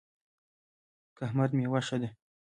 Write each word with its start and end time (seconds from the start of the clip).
کهمرد 1.17 1.51
میوه 1.57 1.79
ښه 1.87 1.97
ده؟ 2.01 2.09